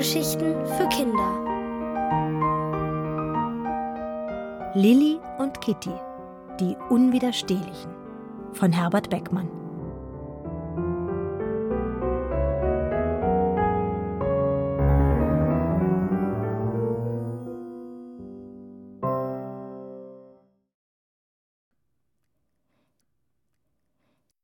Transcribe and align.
Hörgeschichten 0.00 0.54
für 0.64 0.88
Kinder. 0.88 1.44
Lilli 4.74 5.20
und 5.36 5.60
Kitty, 5.60 5.92
die 6.58 6.74
Unwiderstehlichen 6.88 7.94
von 8.54 8.72
Herbert 8.72 9.10
Beckmann. 9.10 9.50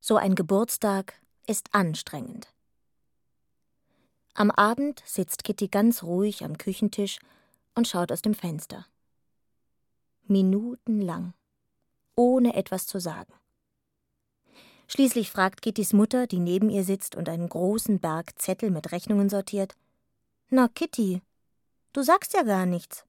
So 0.01 0.17
ein 0.17 0.35
Geburtstag 0.35 1.15
ist 1.47 1.69
anstrengend. 1.73 2.56
Am 4.39 4.51
Abend 4.51 5.03
sitzt 5.07 5.45
Kitty 5.45 5.69
ganz 5.69 6.03
ruhig 6.03 6.45
am 6.45 6.59
Küchentisch 6.59 7.21
und 7.75 7.89
schaut 7.89 8.13
aus 8.13 8.21
dem 8.21 8.35
Fenster. 8.35 8.85
Minutenlang, 10.27 11.33
ohne 12.17 12.55
etwas 12.55 12.87
zu 12.87 13.01
sagen. 13.01 13.33
Schließlich 14.89 15.31
fragt 15.31 15.63
Kittys 15.63 15.95
Mutter, 15.95 16.27
die 16.27 16.39
neben 16.39 16.69
ihr 16.69 16.85
sitzt 16.85 17.17
und 17.17 17.31
einen 17.31 17.49
großen 17.49 17.99
Berg 17.99 18.39
Zettel 18.39 18.71
mit 18.71 18.93
Rechnungen 18.93 19.31
sortiert: 19.31 19.75
Na, 20.51 20.69
Kitty, 20.69 21.23
du 21.95 22.03
sagst 22.03 22.35
ja 22.35 22.43
gar 22.43 22.67
nichts. 22.67 23.07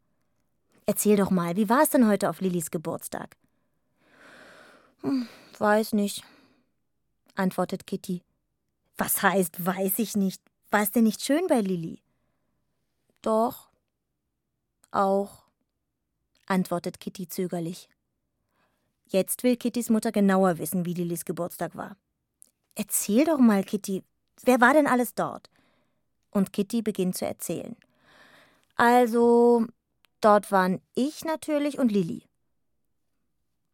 Erzähl 0.85 1.17
doch 1.17 1.29
mal, 1.29 1.57
wie 1.57 1.67
war 1.67 1.81
es 1.81 1.89
denn 1.89 2.07
heute 2.07 2.29
auf 2.29 2.39
Lillys 2.39 2.71
Geburtstag? 2.71 3.35
Hm, 5.01 5.27
weiß 5.57 5.91
nicht, 5.91 6.23
antwortet 7.35 7.85
Kitty. 7.85 8.23
Was 8.97 9.21
heißt, 9.21 9.65
weiß 9.65 9.99
ich 9.99 10.15
nicht? 10.15 10.41
War 10.69 10.81
es 10.81 10.91
denn 10.91 11.05
nicht 11.05 11.23
schön 11.23 11.47
bei 11.47 11.61
Lilli? 11.61 12.01
Doch. 13.21 13.69
Auch, 14.91 15.45
antwortet 16.45 16.99
Kitty 16.99 17.27
zögerlich. 17.27 17.89
Jetzt 19.07 19.43
will 19.43 19.55
Kittys 19.55 19.89
Mutter 19.89 20.11
genauer 20.11 20.57
wissen, 20.57 20.85
wie 20.85 20.93
Lillis 20.93 21.23
Geburtstag 21.23 21.75
war. 21.75 21.95
Erzähl 22.75 23.25
doch 23.25 23.37
mal, 23.37 23.63
Kitty, 23.63 24.03
wer 24.43 24.59
war 24.59 24.73
denn 24.73 24.87
alles 24.87 25.13
dort? 25.13 25.49
Und 26.31 26.51
Kitty 26.51 26.81
beginnt 26.81 27.17
zu 27.17 27.25
erzählen. 27.25 27.75
Also, 28.75 29.65
dort 30.19 30.51
waren 30.51 30.81
ich 30.93 31.23
natürlich 31.23 31.79
und 31.79 31.91
Lilli. 31.91 32.23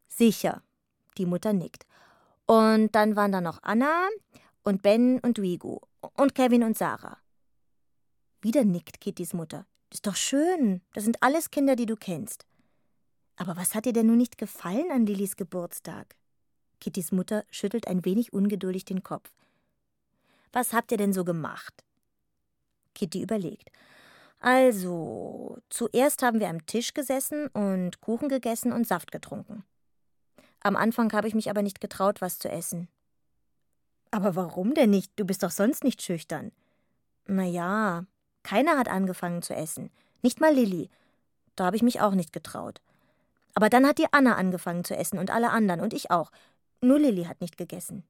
Sicher, 0.08 0.62
die 1.18 1.26
Mutter 1.26 1.52
nickt. 1.52 1.86
Und 2.46 2.94
dann 2.94 3.16
waren 3.16 3.32
da 3.32 3.40
noch 3.40 3.62
Anna 3.62 4.08
und 4.62 4.82
Ben 4.82 5.18
und 5.20 5.40
Wigo 5.40 5.82
und 6.14 6.34
Kevin 6.34 6.62
und 6.62 6.76
Sarah. 6.76 7.18
Wieder 8.42 8.64
nickt 8.64 9.00
Kittys 9.00 9.32
Mutter. 9.32 9.66
Ist 9.92 10.06
doch 10.06 10.16
schön. 10.16 10.82
Das 10.92 11.04
sind 11.04 11.22
alles 11.22 11.50
Kinder, 11.50 11.76
die 11.76 11.86
du 11.86 11.96
kennst. 11.96 12.46
Aber 13.36 13.56
was 13.56 13.74
hat 13.74 13.86
dir 13.86 13.92
denn 13.92 14.06
nun 14.06 14.18
nicht 14.18 14.38
gefallen 14.38 14.90
an 14.90 15.06
Lillys 15.06 15.36
Geburtstag? 15.36 16.16
Kittys 16.80 17.12
Mutter 17.12 17.44
schüttelt 17.50 17.88
ein 17.88 18.04
wenig 18.04 18.32
ungeduldig 18.32 18.84
den 18.84 19.02
Kopf. 19.02 19.30
Was 20.52 20.72
habt 20.72 20.92
ihr 20.92 20.98
denn 20.98 21.12
so 21.12 21.24
gemacht? 21.24 21.84
Kitty 22.94 23.22
überlegt. 23.22 23.70
Also, 24.38 25.58
zuerst 25.70 26.22
haben 26.22 26.38
wir 26.38 26.48
am 26.48 26.66
Tisch 26.66 26.92
gesessen 26.92 27.48
und 27.48 28.00
Kuchen 28.00 28.28
gegessen 28.28 28.72
und 28.72 28.86
Saft 28.86 29.10
getrunken. 29.10 29.64
Am 30.60 30.76
Anfang 30.76 31.12
habe 31.12 31.28
ich 31.28 31.34
mich 31.34 31.50
aber 31.50 31.62
nicht 31.62 31.80
getraut, 31.80 32.20
was 32.20 32.38
zu 32.38 32.48
essen. 32.48 32.88
Aber 34.14 34.36
warum 34.36 34.74
denn 34.74 34.90
nicht? 34.90 35.10
Du 35.16 35.24
bist 35.24 35.42
doch 35.42 35.50
sonst 35.50 35.82
nicht 35.82 36.00
schüchtern. 36.00 36.52
Na 37.26 37.42
ja, 37.42 38.04
keiner 38.44 38.78
hat 38.78 38.86
angefangen 38.86 39.42
zu 39.42 39.56
essen. 39.56 39.90
Nicht 40.22 40.40
mal 40.40 40.54
Lilli. 40.54 40.88
Da 41.56 41.64
habe 41.64 41.74
ich 41.74 41.82
mich 41.82 42.00
auch 42.00 42.12
nicht 42.12 42.32
getraut. 42.32 42.80
Aber 43.54 43.68
dann 43.68 43.84
hat 43.84 43.98
die 43.98 44.06
Anna 44.12 44.36
angefangen 44.36 44.84
zu 44.84 44.96
essen 44.96 45.18
und 45.18 45.32
alle 45.32 45.50
anderen 45.50 45.80
und 45.80 45.92
ich 45.92 46.12
auch. 46.12 46.30
Nur 46.80 47.00
Lilli 47.00 47.24
hat 47.24 47.40
nicht 47.40 47.56
gegessen. 47.56 48.04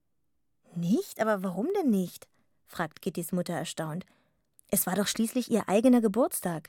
Nicht? 0.74 1.20
Aber 1.20 1.42
warum 1.42 1.68
denn 1.74 1.88
nicht? 1.88 2.28
fragt 2.66 3.00
Kittys 3.00 3.32
Mutter 3.32 3.54
erstaunt. 3.54 4.04
Es 4.68 4.86
war 4.86 4.96
doch 4.96 5.06
schließlich 5.06 5.50
ihr 5.50 5.70
eigener 5.70 6.02
Geburtstag. 6.02 6.68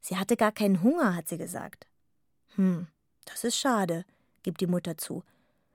Sie 0.00 0.16
hatte 0.16 0.36
gar 0.36 0.50
keinen 0.50 0.82
Hunger, 0.82 1.14
hat 1.14 1.28
sie 1.28 1.38
gesagt. 1.38 1.86
Hm, 2.56 2.88
das 3.24 3.44
ist 3.44 3.56
schade, 3.56 4.04
gibt 4.42 4.60
die 4.60 4.66
Mutter 4.66 4.98
zu. 4.98 5.22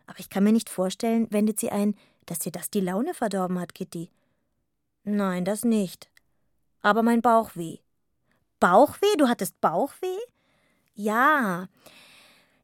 Aber 0.06 0.20
ich 0.20 0.30
kann 0.30 0.44
mir 0.44 0.52
nicht 0.52 0.70
vorstellen, 0.70 1.28
wendet 1.32 1.62
sie 1.62 1.72
ein, 1.72 1.96
dass 2.28 2.40
dir 2.40 2.52
das 2.52 2.70
die 2.70 2.82
Laune 2.82 3.14
verdorben 3.14 3.60
hat, 3.60 3.74
Kitty. 3.74 4.12
Nein, 5.04 5.46
das 5.46 5.64
nicht. 5.64 6.10
Aber 6.82 7.02
mein 7.02 7.22
Bauchweh. 7.22 7.78
Bauchweh? 8.60 9.16
Du 9.18 9.28
hattest 9.28 9.60
Bauchweh? 9.62 10.18
Ja. 10.94 11.68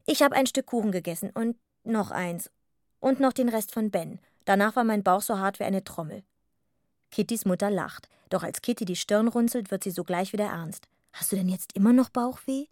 Ich 0.06 0.22
habe 0.22 0.35
ein 0.35 0.47
Stück 0.47 0.68
Kuchen 0.68 0.91
gegessen 0.91 1.31
und 1.31 1.57
noch 1.84 2.12
eins. 2.12 2.52
Und 3.00 3.19
noch 3.19 3.34
den 3.34 3.50
Rest 3.50 3.72
von 3.72 3.91
Ben. 3.91 4.19
Danach 4.46 4.75
war 4.75 4.84
mein 4.84 5.03
Bauch 5.03 5.22
so 5.22 5.40
hart 5.40 5.59
wie 5.59 5.63
eine 5.63 5.84
Trommel. 5.84 6.23
Kittys 7.12 7.46
Mutter 7.46 7.69
lacht, 7.69 8.09
doch 8.29 8.44
als 8.44 8.62
Kitty 8.62 8.85
die 8.85 8.96
Stirn 8.96 9.28
runzelt, 9.28 9.72
wird 9.72 9.84
sie 9.84 9.91
sogleich 9.91 10.34
wieder 10.34 10.46
ernst. 10.46 10.88
Hast 11.12 11.31
du 11.31 11.35
denn 11.35 11.50
jetzt 11.50 11.75
immer 11.75 11.94
noch 11.94 12.09
Bauchweh? 12.09 12.66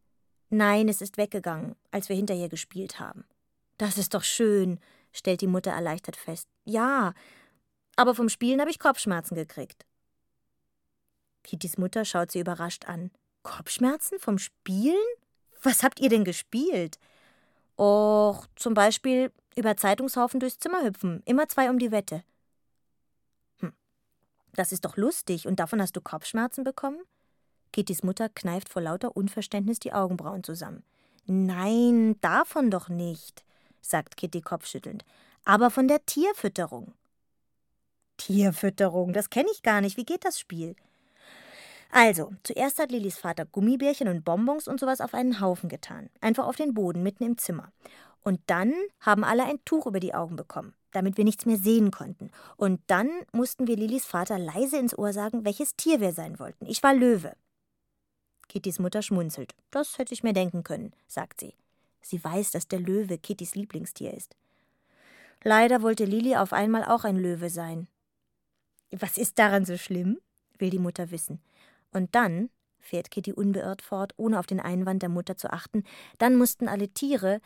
Nein, 0.50 0.90
es 0.90 1.02
ist 1.02 1.18
weggegangen, 1.18 1.76
als 1.92 2.10
wir 2.10 2.16
hinterher 2.16 2.50
gespielt 2.50 3.00
haben. 3.00 3.24
Das 3.78 3.98
ist 3.98 4.14
doch 4.14 4.24
schön, 4.24 4.80
stellt 5.12 5.42
die 5.42 5.48
Mutter 5.48 5.72
erleichtert 5.72 6.16
fest. 6.16 6.48
Ja, 6.66 7.14
aber 7.96 8.16
vom 8.16 8.30
Spielen 8.30 8.60
habe 8.60 8.72
ich 8.72 8.80
Kopfschmerzen 8.80 9.36
gekriegt. 9.36 9.86
Kittys 11.44 11.78
Mutter 11.78 12.06
schaut 12.06 12.32
sie 12.32 12.40
überrascht 12.40 12.86
an. 12.86 13.12
Kopfschmerzen 13.44 14.20
vom 14.20 14.38
Spielen? 14.38 14.96
Was 15.64 15.84
habt 15.84 16.00
ihr 16.00 16.10
denn 16.10 16.24
gespielt? 16.24 17.00
Och, 17.78 18.46
zum 18.56 18.74
Beispiel 18.74 19.32
über 19.56 19.78
Zeitungshaufen 19.78 20.40
durchs 20.40 20.60
Zimmer 20.60 20.84
hüpfen, 20.84 21.22
immer 21.26 21.48
zwei 21.48 21.70
um 21.70 21.80
die 21.80 21.92
Wette. 21.92 22.24
Hm, 23.60 23.74
das 24.54 24.72
ist 24.72 24.86
doch 24.86 24.98
lustig, 24.98 25.48
und 25.48 25.60
davon 25.60 25.82
hast 25.82 25.96
du 25.96 26.02
Kopfschmerzen 26.02 26.64
bekommen? 26.64 27.00
Kittys 27.74 28.04
Mutter 28.04 28.30
kneift 28.30 28.70
vor 28.70 28.82
lauter 28.82 29.16
Unverständnis 29.16 29.80
die 29.80 29.94
Augenbrauen 29.94 30.44
zusammen. 30.44 30.84
Nein, 31.26 32.20
davon 32.22 32.70
doch 32.70 32.90
nicht 32.90 33.44
sagt 33.82 34.18
Kitty 34.18 34.42
kopfschüttelnd. 34.42 35.04
Aber 35.44 35.70
von 35.70 35.88
der 35.88 36.06
Tierfütterung. 36.06 36.94
Tierfütterung, 38.18 39.14
das 39.14 39.30
kenne 39.30 39.50
ich 39.52 39.64
gar 39.64 39.82
nicht. 39.82 39.98
Wie 39.98 40.06
geht 40.06 40.26
das 40.26 40.40
Spiel? 40.40 40.76
Also, 41.92 42.32
zuerst 42.44 42.80
hat 42.80 42.92
Lillys 42.92 43.18
Vater 43.18 43.46
Gummibärchen 43.46 44.08
und 44.08 44.24
Bonbons 44.24 44.68
und 44.68 44.80
sowas 44.80 45.02
auf 45.02 45.14
einen 45.14 45.42
Haufen 45.42 45.68
getan. 45.68 46.10
Einfach 46.22 46.46
auf 46.46 46.56
den 46.56 46.74
Boden, 46.74 47.04
mitten 47.04 47.26
im 47.26 47.38
Zimmer. 47.38 47.72
Und 48.24 48.40
dann 48.48 48.74
haben 49.00 49.24
alle 49.24 49.44
ein 49.44 49.64
Tuch 49.66 49.88
über 49.88 50.00
die 50.00 50.14
Augen 50.14 50.36
bekommen, 50.36 50.74
damit 50.92 51.18
wir 51.18 51.26
nichts 51.26 51.46
mehr 51.46 51.58
sehen 51.58 51.92
konnten. 51.92 52.32
Und 52.56 52.80
dann 52.88 53.10
mussten 53.34 53.68
wir 53.68 53.76
Lillys 53.76 54.06
Vater 54.06 54.38
leise 54.38 54.78
ins 54.78 54.98
Ohr 54.98 55.12
sagen, 55.12 55.44
welches 55.44 55.76
Tier 55.76 56.00
wir 56.00 56.14
sein 56.14 56.40
wollten. 56.40 56.66
Ich 56.68 56.82
war 56.84 56.94
Löwe. 56.94 57.36
Kittys 58.48 58.80
Mutter 58.80 59.02
schmunzelt. 59.02 59.54
Das 59.72 59.98
hätte 59.98 60.14
ich 60.14 60.24
mir 60.24 60.34
denken 60.34 60.64
können, 60.64 60.94
sagt 61.08 61.40
sie. 61.40 61.56
Sie 62.02 62.24
weiß, 62.24 62.52
dass 62.52 62.68
der 62.68 62.80
Löwe 62.80 63.18
Kittys 63.18 63.56
Lieblingstier 63.56 64.14
ist. 64.14 64.36
Leider 65.44 65.82
wollte 65.82 66.06
Lili 66.06 66.36
auf 66.36 66.54
einmal 66.54 66.84
auch 66.84 67.04
ein 67.04 67.18
Löwe 67.18 67.50
sein. 67.50 67.88
Was 68.92 69.18
ist 69.18 69.40
daran 69.40 69.66
so 69.66 69.78
schlimm? 69.78 70.20
will 70.58 70.70
die 70.70 70.80
Mutter 70.80 71.12
wissen. 71.12 71.42
Und 71.92 72.16
dann, 72.16 72.50
fährt 72.80 73.12
Kitty 73.12 73.34
unbeirrt 73.34 73.82
fort, 73.82 74.14
ohne 74.18 74.40
auf 74.40 74.48
den 74.48 74.60
Einwand 74.60 75.02
der 75.02 75.10
Mutter 75.10 75.36
zu 75.36 75.52
achten, 75.52 75.84
dann 76.20 76.36
mussten 76.36 76.68
alle 76.68 76.90
Tiere, 76.90 77.42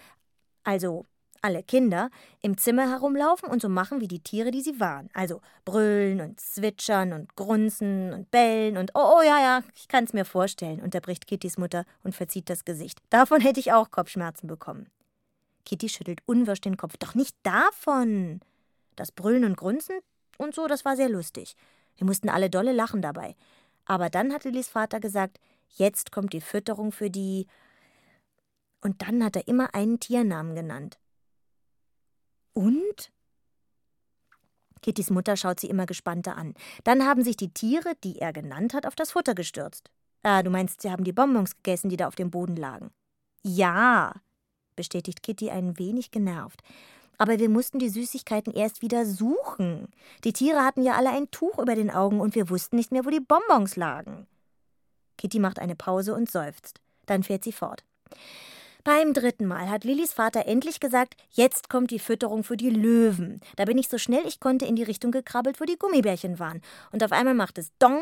also 0.63 1.05
alle 1.45 1.61
Kinder 1.61 2.09
im 2.41 2.57
Zimmer 2.57 2.89
herumlaufen 2.89 3.47
und 3.47 3.61
so 3.61 3.69
machen 3.69 4.01
wie 4.01 4.07
die 4.07 4.19
Tiere, 4.19 4.49
die 4.49 4.61
sie 4.61 4.79
waren. 4.79 5.09
Also 5.13 5.41
brüllen 5.63 6.19
und 6.19 6.39
zwitschern 6.39 7.13
und 7.13 7.35
grunzen 7.35 8.11
und 8.13 8.31
bellen 8.31 8.77
und 8.77 8.91
oh, 8.95 9.17
oh 9.19 9.21
ja, 9.21 9.39
ja, 9.39 9.63
ich 9.75 9.87
kann's 9.87 10.11
mir 10.11 10.25
vorstellen, 10.25 10.81
unterbricht 10.81 11.27
Kittys 11.27 11.59
Mutter 11.59 11.85
und 12.03 12.15
verzieht 12.15 12.49
das 12.49 12.65
Gesicht. 12.65 12.99
Davon 13.11 13.41
hätte 13.41 13.59
ich 13.59 13.71
auch 13.71 13.91
Kopfschmerzen 13.91 14.47
bekommen. 14.47 14.87
Kitty 15.65 15.87
schüttelt 15.87 16.21
unwirsch 16.25 16.61
den 16.61 16.77
Kopf. 16.77 16.97
Doch 16.97 17.13
nicht 17.13 17.35
davon. 17.43 18.39
Das 18.95 19.11
Brüllen 19.11 19.45
und 19.45 19.55
Grunzen 19.55 19.99
und 20.37 20.55
so, 20.55 20.67
das 20.67 20.83
war 20.83 20.95
sehr 20.95 21.09
lustig. 21.09 21.55
Wir 21.97 22.07
mussten 22.07 22.29
alle 22.29 22.49
dolle 22.49 22.71
lachen 22.71 23.03
dabei. 23.03 23.35
Aber 23.85 24.09
dann 24.09 24.33
hat 24.33 24.45
Lillys 24.45 24.67
Vater 24.67 24.99
gesagt, 24.99 25.39
jetzt 25.75 26.11
kommt 26.11 26.33
die 26.33 26.41
Fütterung 26.41 26.91
für 26.91 27.11
die. 27.11 27.45
Und 28.81 29.03
dann 29.03 29.23
hat 29.23 29.35
er 29.35 29.47
immer 29.47 29.75
einen 29.75 29.99
Tiernamen 29.99 30.55
genannt. 30.55 30.97
Und? 32.55 33.11
Kittys 34.81 35.09
Mutter 35.09 35.35
schaut 35.35 35.59
sie 35.59 35.67
immer 35.67 35.85
gespannter 35.85 36.37
an. 36.37 36.53
Dann 36.83 37.05
haben 37.05 37.23
sich 37.23 37.37
die 37.37 37.53
Tiere, 37.53 37.93
die 38.03 38.19
er 38.19 38.33
genannt 38.33 38.73
hat, 38.73 38.85
auf 38.85 38.95
das 38.95 39.11
Futter 39.11 39.35
gestürzt. 39.35 39.91
Ah, 40.23 40.41
du 40.41 40.49
meinst, 40.49 40.81
sie 40.81 40.89
haben 40.89 41.03
die 41.03 41.13
Bonbons 41.13 41.55
gegessen, 41.57 41.89
die 41.89 41.97
da 41.97 42.07
auf 42.07 42.15
dem 42.15 42.31
Boden 42.31 42.55
lagen. 42.55 42.91
Ja, 43.43 44.13
bestätigt 44.75 45.21
Kitty 45.21 45.49
ein 45.49 45.77
wenig 45.77 46.11
genervt. 46.11 46.61
Aber 47.17 47.39
wir 47.39 47.49
mussten 47.49 47.79
die 47.79 47.89
Süßigkeiten 47.89 48.53
erst 48.53 48.81
wieder 48.81 49.05
suchen. 49.05 49.87
Die 50.23 50.33
Tiere 50.33 50.63
hatten 50.63 50.81
ja 50.81 50.93
alle 50.93 51.11
ein 51.11 51.31
Tuch 51.31 51.59
über 51.59 51.75
den 51.75 51.91
Augen 51.91 52.19
und 52.19 52.35
wir 52.35 52.49
wussten 52.49 52.75
nicht 52.75 52.91
mehr, 52.91 53.05
wo 53.05 53.09
die 53.09 53.19
Bonbons 53.19 53.75
lagen. 53.75 54.27
Kitty 55.17 55.39
macht 55.39 55.59
eine 55.59 55.75
Pause 55.75 56.13
und 56.13 56.29
seufzt. 56.29 56.81
Dann 57.05 57.23
fährt 57.23 57.43
sie 57.43 57.53
fort. 57.53 57.83
Beim 58.85 59.15
dritten 59.15 59.47
Mal 59.47 59.67
hat 59.67 59.83
Lillys 59.83 60.13
Vater 60.13 60.45
endlich 60.45 60.79
gesagt, 60.79 61.15
jetzt 61.31 61.69
kommt 61.69 61.89
die 61.89 61.97
Fütterung 61.97 62.43
für 62.43 62.55
die 62.55 62.69
Löwen. 62.69 63.41
Da 63.55 63.65
bin 63.65 63.79
ich 63.79 63.89
so 63.89 63.97
schnell 63.97 64.21
ich 64.27 64.39
konnte 64.39 64.67
in 64.67 64.75
die 64.75 64.83
Richtung 64.83 65.09
gekrabbelt, 65.09 65.59
wo 65.59 65.65
die 65.65 65.79
Gummibärchen 65.79 66.37
waren. 66.37 66.61
Und 66.91 67.03
auf 67.03 67.11
einmal 67.11 67.33
macht 67.33 67.57
es 67.57 67.71
Dong 67.79 67.99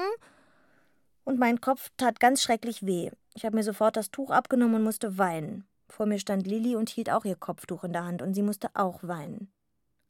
und 1.23 1.39
mein 1.39 1.61
Kopf 1.61 1.89
tat 1.95 2.19
ganz 2.19 2.43
schrecklich 2.43 2.85
weh. 2.85 3.11
Ich 3.33 3.45
habe 3.45 3.55
mir 3.55 3.63
sofort 3.63 3.95
das 3.95 4.11
Tuch 4.11 4.29
abgenommen 4.29 4.75
und 4.75 4.83
musste 4.83 5.17
weinen. 5.17 5.65
Vor 5.87 6.05
mir 6.05 6.19
stand 6.19 6.47
Lilly 6.47 6.75
und 6.75 6.89
hielt 6.89 7.09
auch 7.09 7.23
ihr 7.23 7.37
Kopftuch 7.37 7.85
in 7.85 7.93
der 7.93 8.03
Hand 8.03 8.21
und 8.21 8.33
sie 8.33 8.43
musste 8.43 8.67
auch 8.73 9.03
weinen. 9.03 9.49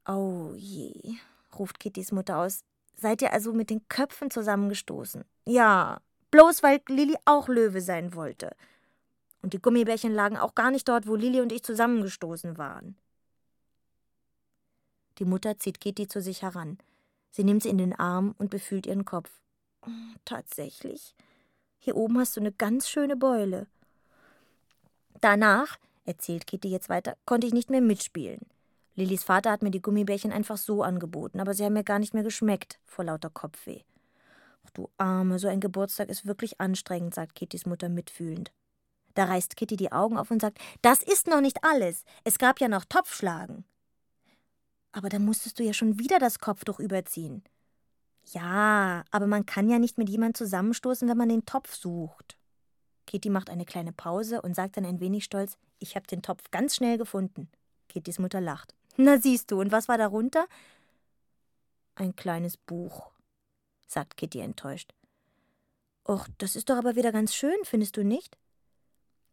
Oh 0.07 0.53
je, 0.55 1.17
ruft 1.59 1.79
Kittys 1.79 2.11
Mutter 2.11 2.39
aus. 2.39 2.61
Seid 2.95 3.21
ihr 3.21 3.31
also 3.31 3.53
mit 3.53 3.69
den 3.69 3.87
Köpfen 3.89 4.31
zusammengestoßen? 4.31 5.23
Ja, 5.45 5.99
bloß 6.31 6.63
weil 6.63 6.81
Lilly 6.89 7.15
auch 7.25 7.47
Löwe 7.47 7.79
sein 7.79 8.15
wollte. 8.15 8.55
Und 9.43 9.53
die 9.53 9.61
Gummibärchen 9.61 10.13
lagen 10.13 10.37
auch 10.37 10.55
gar 10.55 10.71
nicht 10.71 10.87
dort, 10.87 11.05
wo 11.05 11.15
Lilly 11.15 11.41
und 11.41 11.51
ich 11.51 11.63
zusammengestoßen 11.63 12.57
waren. 12.57 12.95
Die 15.19 15.25
Mutter 15.25 15.59
zieht 15.59 15.81
Kitty 15.81 16.07
zu 16.07 16.21
sich 16.21 16.41
heran. 16.41 16.77
Sie 17.29 17.43
nimmt 17.43 17.61
sie 17.61 17.69
in 17.69 17.77
den 17.77 17.93
Arm 17.93 18.33
und 18.37 18.49
befühlt 18.49 18.87
ihren 18.87 19.05
Kopf. 19.05 19.29
Oh, 19.85 19.89
tatsächlich. 20.23 21.13
Hier 21.77 21.97
oben 21.97 22.17
hast 22.17 22.37
du 22.37 22.39
eine 22.39 22.53
ganz 22.53 22.87
schöne 22.87 23.17
Beule. 23.17 23.67
Danach, 25.19 25.77
erzählt 26.05 26.47
Kitty 26.47 26.69
jetzt 26.69 26.87
weiter, 26.87 27.17
konnte 27.25 27.45
ich 27.45 27.53
nicht 27.53 27.69
mehr 27.69 27.81
mitspielen. 27.81 28.39
Lillys 28.95 29.23
Vater 29.23 29.51
hat 29.51 29.61
mir 29.61 29.71
die 29.71 29.81
Gummibärchen 29.81 30.31
einfach 30.31 30.57
so 30.57 30.83
angeboten, 30.83 31.41
aber 31.41 31.53
sie 31.53 31.65
haben 31.65 31.73
mir 31.73 31.83
gar 31.83 31.99
nicht 31.99 32.13
mehr 32.13 32.23
geschmeckt, 32.23 32.79
vor 32.85 33.03
lauter 33.03 33.29
Kopfweh. 33.29 33.81
Ach 34.65 34.69
du 34.69 34.89
Arme, 34.97 35.37
so 35.37 35.49
ein 35.49 35.59
Geburtstag 35.59 36.09
ist 36.09 36.25
wirklich 36.25 36.61
anstrengend, 36.61 37.13
sagt 37.13 37.35
Kittys 37.35 37.65
Mutter 37.65 37.89
mitfühlend. 37.89 38.53
Da 39.13 39.25
reißt 39.25 39.55
Kitty 39.55 39.75
die 39.75 39.91
Augen 39.91 40.17
auf 40.17 40.31
und 40.31 40.41
sagt, 40.41 40.59
das 40.81 41.03
ist 41.03 41.27
noch 41.27 41.41
nicht 41.41 41.63
alles. 41.63 42.03
Es 42.23 42.37
gab 42.37 42.59
ja 42.59 42.67
noch 42.67 42.85
Topfschlagen. 42.85 43.65
Aber 44.91 45.09
da 45.09 45.19
musstest 45.19 45.59
du 45.59 45.63
ja 45.63 45.73
schon 45.73 45.99
wieder 45.99 46.19
das 46.19 46.39
Kopftuch 46.39 46.79
überziehen. 46.79 47.43
Ja, 48.31 49.03
aber 49.11 49.27
man 49.27 49.45
kann 49.45 49.69
ja 49.69 49.79
nicht 49.79 49.97
mit 49.97 50.09
jemand 50.09 50.37
zusammenstoßen, 50.37 51.07
wenn 51.09 51.17
man 51.17 51.29
den 51.29 51.45
Topf 51.45 51.75
sucht. 51.75 52.37
Kitty 53.05 53.29
macht 53.29 53.49
eine 53.49 53.65
kleine 53.65 53.91
Pause 53.91 54.41
und 54.41 54.55
sagt 54.55 54.77
dann 54.77 54.85
ein 54.85 54.99
wenig 54.99 55.25
stolz, 55.25 55.57
ich 55.79 55.95
habe 55.95 56.07
den 56.07 56.21
Topf 56.21 56.49
ganz 56.51 56.75
schnell 56.75 56.97
gefunden. 56.97 57.49
Kittys 57.89 58.19
Mutter 58.19 58.39
lacht. 58.39 58.73
Na 58.95 59.19
siehst 59.19 59.51
du, 59.51 59.59
und 59.59 59.71
was 59.71 59.87
war 59.87 59.97
darunter? 59.97 60.47
Ein 61.95 62.15
kleines 62.15 62.57
Buch, 62.57 63.11
sagt 63.87 64.17
Kitty 64.17 64.39
enttäuscht. 64.39 64.93
Och, 66.07 66.27
das 66.37 66.55
ist 66.55 66.69
doch 66.69 66.77
aber 66.77 66.95
wieder 66.95 67.11
ganz 67.11 67.35
schön, 67.35 67.55
findest 67.63 67.97
du 67.97 68.03
nicht? 68.03 68.37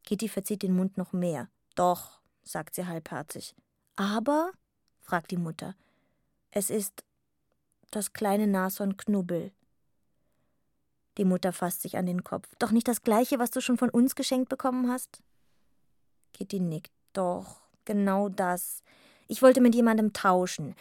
Kitty 0.04 0.28
verzieht 0.28 0.62
den 0.62 0.74
Mund 0.74 0.96
noch 0.96 1.12
mehr. 1.12 1.48
Doch, 1.74 2.20
sagt 2.42 2.74
sie 2.74 2.86
halbherzig. 2.86 3.54
Aber, 3.96 4.52
fragt 5.00 5.30
die 5.30 5.36
Mutter, 5.36 5.74
es 6.50 6.70
ist 6.70 7.04
das 7.90 8.12
kleine 8.12 8.46
Nashorn 8.46 8.96
Knubbel. 8.96 9.52
Die 11.18 11.24
Mutter 11.24 11.52
fasst 11.52 11.82
sich 11.82 11.96
an 11.96 12.06
den 12.06 12.24
Kopf. 12.24 12.48
Doch 12.58 12.70
nicht 12.70 12.88
das 12.88 13.02
gleiche, 13.02 13.38
was 13.38 13.50
du 13.50 13.60
schon 13.60 13.76
von 13.76 13.90
uns 13.90 14.14
geschenkt 14.14 14.48
bekommen 14.48 14.90
hast? 14.90 15.22
Kitty 16.32 16.60
nickt. 16.60 16.92
Doch, 17.12 17.60
genau 17.84 18.28
das. 18.28 18.82
Ich 19.26 19.42
wollte 19.42 19.60
mit 19.60 19.74
jemandem 19.74 20.12
tauschen. 20.12 20.74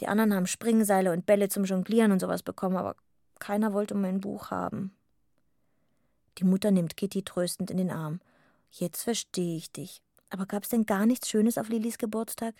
Die 0.00 0.08
anderen 0.08 0.34
haben 0.34 0.46
Springseile 0.46 1.12
und 1.12 1.26
Bälle 1.26 1.48
zum 1.48 1.64
Jonglieren 1.64 2.12
und 2.12 2.20
sowas 2.20 2.42
bekommen, 2.42 2.76
aber 2.76 2.96
keiner 3.38 3.72
wollte 3.72 3.94
mein 3.94 4.20
Buch 4.20 4.50
haben. 4.50 4.94
Die 6.38 6.44
Mutter 6.44 6.70
nimmt 6.70 6.96
Kitty 6.96 7.22
tröstend 7.22 7.70
in 7.70 7.78
den 7.78 7.90
Arm. 7.90 8.20
Jetzt 8.78 9.04
verstehe 9.04 9.56
ich 9.56 9.72
dich. 9.72 10.02
Aber 10.28 10.44
gab's 10.44 10.68
denn 10.68 10.84
gar 10.84 11.06
nichts 11.06 11.28
Schönes 11.28 11.56
auf 11.56 11.68
Lillys 11.68 11.98
Geburtstag? 11.98 12.54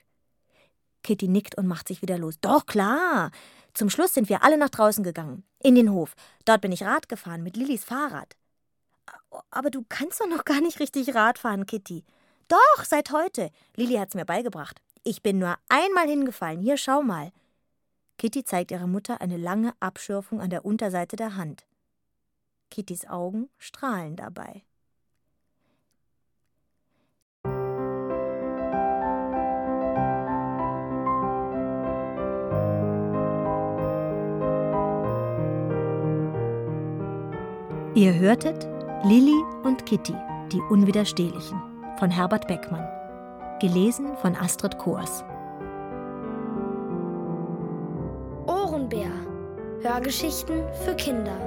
Kitty 1.03 1.29
nickt 1.29 1.59
und 1.59 1.67
macht 1.67 1.89
sich 1.89 2.01
wieder 2.01 2.17
los. 2.17 2.37
Doch, 2.41 2.65
klar. 2.65 3.31
Zum 3.75 3.91
Schluss 3.91 4.15
sind 4.15 4.29
wir 4.29 4.43
alle 4.43 4.57
nach 4.57 4.71
draußen 4.71 5.05
gegangen. 5.05 5.45
In 5.63 5.75
den 5.75 5.93
Hof. 5.93 6.15
Dort 6.47 6.63
bin 6.63 6.73
ich 6.73 6.85
Rad 6.85 7.09
gefahren 7.09 7.43
mit 7.43 7.57
Lillys 7.57 7.85
Fahrrad. 7.85 8.35
Aber 9.51 9.71
du 9.71 9.85
kannst 9.89 10.21
doch 10.21 10.27
noch 10.27 10.45
gar 10.45 10.61
nicht 10.61 10.81
richtig 10.81 11.15
Rad 11.15 11.39
fahren, 11.39 11.67
Kitty. 11.67 12.05
Doch, 12.49 12.85
seit 12.85 13.13
heute. 13.13 13.51
Lilly 13.77 13.97
hat's 13.97 14.15
mir 14.15 14.25
beigebracht. 14.25 14.81
Ich 15.05 15.23
bin 15.23 15.39
nur 15.39 15.57
einmal 15.69 16.09
hingefallen. 16.09 16.61
Hier, 16.61 16.79
schau 16.79 17.03
mal. 17.03 17.31
Kitty 18.19 18.45
zeigt 18.45 18.71
ihrer 18.71 18.87
Mutter 18.87 19.21
eine 19.21 19.37
lange 19.37 19.75
Abschürfung 19.81 20.41
an 20.41 20.49
der 20.51 20.65
Unterseite 20.65 21.17
der 21.17 21.37
Hand. 21.37 21.67
Kittys 22.71 23.07
Augen 23.07 23.51
strahlen 23.59 24.17
dabei. 24.17 24.63
Ihr 37.97 38.15
hörtet 38.15 38.69
Lilly 39.05 39.43
und 39.65 39.87
Kitty, 39.87 40.15
die 40.53 40.61
Unwiderstehlichen 40.69 41.59
von 41.99 42.11
Herbert 42.11 42.47
Beckmann. 42.47 42.87
Gelesen 43.59 44.15
von 44.19 44.37
Astrid 44.37 44.77
Koers. 44.77 45.25
Ohrenbär. 48.47 49.11
Hörgeschichten 49.81 50.63
für 50.85 50.95
Kinder. 50.97 51.39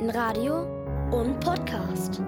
In 0.00 0.10
Radio 0.10 0.66
und 1.12 1.38
Podcast. 1.38 2.20